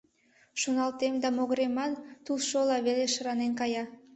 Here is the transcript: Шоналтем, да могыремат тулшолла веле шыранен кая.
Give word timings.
Шоналтем, 0.61 1.13
да 1.23 1.29
могыремат 1.37 1.91
тулшолла 2.25 2.77
веле 2.87 3.05
шыранен 3.13 3.51
кая. 3.59 3.83